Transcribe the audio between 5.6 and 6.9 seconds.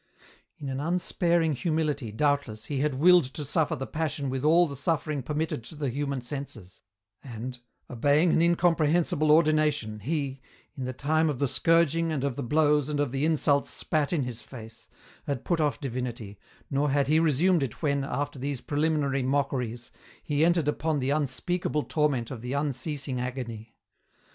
to the human senses,